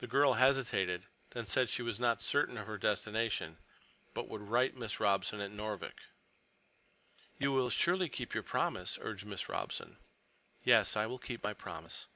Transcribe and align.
The 0.00 0.06
girl 0.06 0.34
hesitated, 0.34 1.04
then 1.30 1.46
said 1.46 1.70
she 1.70 1.80
was 1.80 1.98
not 1.98 2.20
certain 2.20 2.58
of 2.58 2.66
her 2.66 2.76
destination, 2.76 3.56
but 4.12 4.28
would 4.28 4.42
write 4.42 4.76
Miss 4.76 5.00
Robson 5.00 5.40
at 5.40 5.50
Noorvik. 5.50 6.02
"You 7.38 7.52
will 7.52 7.70
surely 7.70 8.10
keep 8.10 8.34
your 8.34 8.42
promise?" 8.42 8.98
urged 9.00 9.24
Miss 9.24 9.48
Robson. 9.48 9.96
"Yes, 10.64 10.98
I 10.98 11.06
will 11.06 11.18
keep 11.18 11.42
my 11.42 11.54
promise." 11.54 12.08